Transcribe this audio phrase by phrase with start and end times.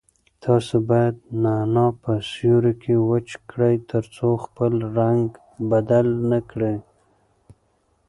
[0.45, 5.25] تاسو باید نعناع په سیوري کې وچ کړئ ترڅو خپل رنګ
[5.71, 6.75] بدل نه کړي.